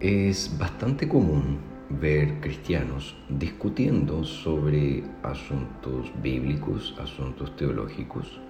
Es 0.00 0.56
bastante 0.56 1.08
común 1.08 1.58
ver 1.90 2.40
cristianos 2.40 3.16
discutiendo 3.28 4.22
sobre 4.22 5.02
asuntos 5.24 6.12
bíblicos, 6.22 6.94
asuntos 7.02 7.56
teológicos. 7.56 8.40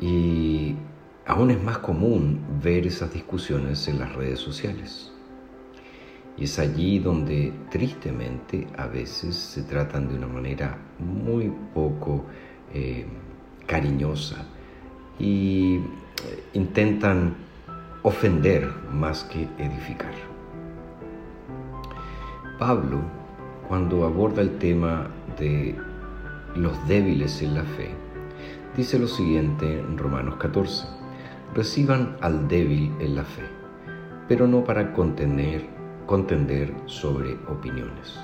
Y 0.00 0.76
aún 1.26 1.50
es 1.50 1.62
más 1.62 1.76
común 1.76 2.40
ver 2.62 2.86
esas 2.86 3.12
discusiones 3.12 3.86
en 3.86 3.98
las 3.98 4.14
redes 4.14 4.38
sociales. 4.38 5.12
Y 6.38 6.44
es 6.44 6.58
allí 6.58 7.00
donde 7.00 7.52
tristemente 7.70 8.66
a 8.78 8.86
veces 8.86 9.36
se 9.36 9.62
tratan 9.62 10.08
de 10.08 10.14
una 10.14 10.26
manera 10.26 10.78
muy 11.00 11.52
poco 11.74 12.24
eh, 12.72 13.04
cariñosa 13.66 14.46
y 15.18 15.76
eh, 15.76 15.80
intentan 16.54 17.44
ofender 18.06 18.70
más 18.92 19.24
que 19.24 19.48
edificar. 19.56 20.12
Pablo, 22.58 22.98
cuando 23.66 24.04
aborda 24.04 24.42
el 24.42 24.58
tema 24.58 25.08
de 25.38 25.74
los 26.54 26.86
débiles 26.86 27.40
en 27.40 27.54
la 27.54 27.62
fe, 27.62 27.92
dice 28.76 28.98
lo 28.98 29.06
siguiente 29.06 29.80
en 29.80 29.96
Romanos 29.96 30.36
14, 30.36 30.86
reciban 31.54 32.18
al 32.20 32.46
débil 32.46 32.92
en 33.00 33.14
la 33.14 33.24
fe, 33.24 33.44
pero 34.28 34.46
no 34.46 34.64
para 34.64 34.92
contender, 34.92 35.64
contender 36.04 36.74
sobre 36.84 37.38
opiniones. 37.48 38.20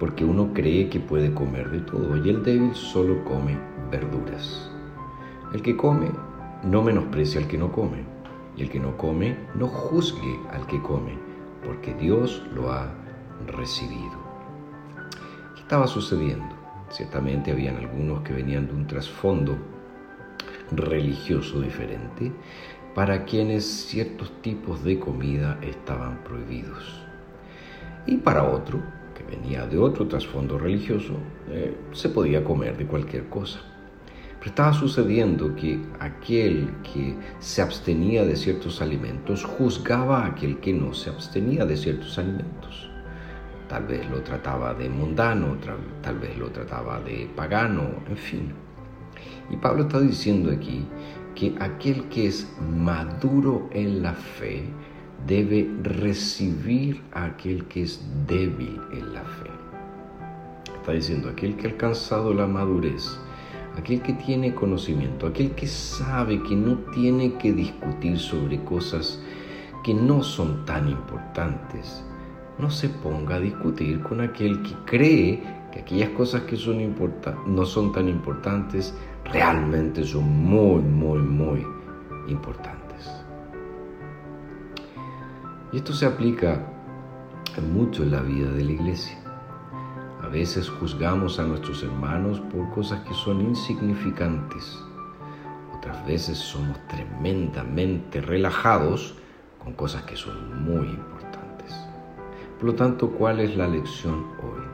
Porque 0.00 0.24
uno 0.24 0.50
cree 0.52 0.88
que 0.88 0.98
puede 0.98 1.32
comer 1.32 1.70
de 1.70 1.82
todo 1.82 2.16
y 2.16 2.30
el 2.30 2.42
débil 2.42 2.74
solo 2.74 3.22
come 3.22 3.56
verduras. 3.92 4.72
El 5.52 5.62
que 5.62 5.76
come 5.76 6.10
no 6.64 6.82
menosprecia 6.82 7.40
al 7.40 7.46
que 7.46 7.58
no 7.58 7.70
come 7.70 8.15
y 8.56 8.62
el 8.62 8.70
que 8.70 8.80
no 8.80 8.96
come, 8.96 9.36
no 9.54 9.68
juzgue 9.68 10.40
al 10.50 10.66
que 10.66 10.80
come, 10.80 11.18
porque 11.64 11.94
Dios 11.94 12.42
lo 12.54 12.72
ha 12.72 12.90
recibido. 13.46 14.24
¿Qué 15.54 15.60
estaba 15.60 15.86
sucediendo? 15.86 16.54
Ciertamente 16.88 17.52
habían 17.52 17.76
algunos 17.76 18.22
que 18.22 18.32
venían 18.32 18.66
de 18.66 18.74
un 18.74 18.86
trasfondo 18.86 19.56
religioso 20.72 21.60
diferente, 21.60 22.32
para 22.94 23.26
quienes 23.26 23.66
ciertos 23.66 24.32
tipos 24.40 24.82
de 24.82 24.98
comida 24.98 25.58
estaban 25.60 26.24
prohibidos. 26.24 27.02
Y 28.06 28.16
para 28.16 28.44
otro, 28.44 28.80
que 29.14 29.22
venía 29.24 29.66
de 29.66 29.78
otro 29.78 30.08
trasfondo 30.08 30.58
religioso, 30.58 31.14
eh, 31.50 31.76
se 31.92 32.08
podía 32.08 32.42
comer 32.42 32.78
de 32.78 32.86
cualquier 32.86 33.28
cosa 33.28 33.75
estaba 34.48 34.72
sucediendo 34.72 35.56
que 35.56 35.80
aquel 35.98 36.70
que 36.82 37.16
se 37.40 37.62
abstenía 37.62 38.24
de 38.24 38.36
ciertos 38.36 38.80
alimentos 38.80 39.44
juzgaba 39.44 40.22
a 40.22 40.26
aquel 40.26 40.58
que 40.60 40.72
no 40.72 40.94
se 40.94 41.10
abstenía 41.10 41.64
de 41.64 41.76
ciertos 41.76 42.16
alimentos. 42.18 42.88
Tal 43.68 43.86
vez 43.86 44.08
lo 44.08 44.22
trataba 44.22 44.72
de 44.74 44.88
mundano, 44.88 45.56
tal 46.00 46.18
vez 46.20 46.38
lo 46.38 46.50
trataba 46.50 47.00
de 47.00 47.28
pagano, 47.34 47.82
en 48.08 48.16
fin. 48.16 48.52
Y 49.50 49.56
Pablo 49.56 49.82
está 49.82 49.98
diciendo 50.00 50.52
aquí 50.52 50.86
que 51.34 51.54
aquel 51.58 52.04
que 52.08 52.28
es 52.28 52.48
maduro 52.60 53.68
en 53.72 54.02
la 54.02 54.14
fe 54.14 54.62
debe 55.26 55.68
recibir 55.82 57.02
a 57.12 57.24
aquel 57.24 57.64
que 57.64 57.82
es 57.82 58.00
débil 58.28 58.80
en 58.92 59.12
la 59.12 59.22
fe. 59.22 59.50
Está 60.80 60.92
diciendo, 60.92 61.28
aquel 61.30 61.56
que 61.56 61.66
ha 61.66 61.70
alcanzado 61.70 62.32
la 62.32 62.46
madurez 62.46 63.18
aquel 63.76 64.00
que 64.02 64.14
tiene 64.14 64.54
conocimiento, 64.54 65.26
aquel 65.26 65.52
que 65.52 65.66
sabe 65.66 66.42
que 66.42 66.56
no 66.56 66.76
tiene 66.92 67.34
que 67.34 67.52
discutir 67.52 68.18
sobre 68.18 68.62
cosas 68.64 69.20
que 69.84 69.94
no 69.94 70.22
son 70.22 70.64
tan 70.64 70.88
importantes, 70.88 72.04
no 72.58 72.70
se 72.70 72.88
ponga 72.88 73.36
a 73.36 73.40
discutir 73.40 74.02
con 74.02 74.20
aquel 74.20 74.62
que 74.62 74.74
cree 74.84 75.42
que 75.70 75.80
aquellas 75.80 76.10
cosas 76.10 76.42
que 76.42 76.56
son 76.56 76.78
no 77.46 77.66
son 77.66 77.92
tan 77.92 78.08
importantes 78.08 78.94
realmente 79.24 80.04
son 80.04 80.24
muy, 80.24 80.82
muy, 80.82 81.18
muy 81.18 81.66
importantes. 82.28 83.10
Y 85.72 85.76
esto 85.76 85.92
se 85.92 86.06
aplica 86.06 86.72
mucho 87.72 88.02
en 88.02 88.10
la 88.12 88.20
vida 88.20 88.50
de 88.50 88.64
la 88.64 88.72
iglesia. 88.72 89.18
A 90.26 90.28
veces 90.28 90.68
juzgamos 90.68 91.38
a 91.38 91.44
nuestros 91.44 91.84
hermanos 91.84 92.40
por 92.52 92.68
cosas 92.70 92.98
que 93.06 93.14
son 93.14 93.40
insignificantes. 93.42 94.76
Otras 95.72 96.04
veces 96.04 96.36
somos 96.36 96.76
tremendamente 96.88 98.20
relajados 98.20 99.14
con 99.62 99.74
cosas 99.74 100.02
que 100.02 100.16
son 100.16 100.64
muy 100.64 100.88
importantes. 100.88 101.76
Por 102.58 102.70
lo 102.70 102.74
tanto, 102.74 103.12
¿cuál 103.12 103.38
es 103.38 103.56
la 103.56 103.68
lección 103.68 104.26
hoy? 104.42 104.64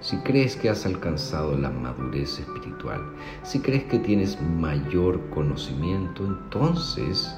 Si 0.00 0.18
crees 0.18 0.54
que 0.54 0.68
has 0.68 0.84
alcanzado 0.84 1.56
la 1.56 1.70
madurez 1.70 2.38
espiritual, 2.40 3.00
si 3.42 3.60
crees 3.60 3.84
que 3.84 4.00
tienes 4.00 4.38
mayor 4.42 5.18
conocimiento, 5.30 6.26
entonces 6.26 7.34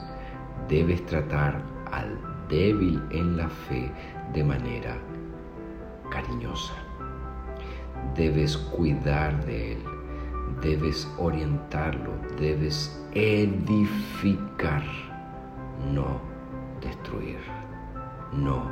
debes 0.68 1.06
tratar 1.06 1.62
al 1.92 2.18
débil 2.48 3.00
en 3.10 3.36
la 3.36 3.48
fe 3.48 3.88
de 4.34 4.42
manera 4.42 4.98
cariñosa 6.10 6.85
debes 8.14 8.56
cuidar 8.56 9.44
de 9.46 9.72
él, 9.72 9.78
debes 10.62 11.08
orientarlo, 11.18 12.12
debes 12.38 13.02
edificar, 13.12 14.82
no 15.92 16.20
destruir, 16.80 17.38
no 18.32 18.70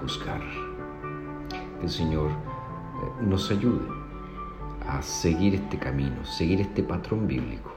juzgar. 0.00 0.42
Que 1.78 1.86
el 1.86 1.90
Señor 1.90 2.30
eh, 2.30 3.22
nos 3.22 3.50
ayude 3.50 3.86
a 4.88 5.02
seguir 5.02 5.54
este 5.54 5.78
camino, 5.78 6.24
seguir 6.24 6.60
este 6.60 6.82
patrón 6.82 7.26
bíblico, 7.26 7.72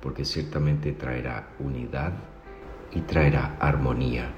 porque 0.00 0.24
ciertamente 0.24 0.92
traerá 0.92 1.48
unidad 1.58 2.12
y 2.92 3.00
traerá 3.00 3.56
armonía 3.60 4.30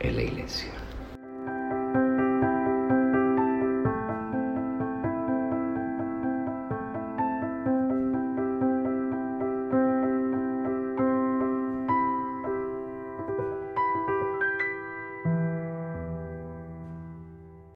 en 0.00 0.16
la 0.16 0.22
iglesia. 0.22 0.85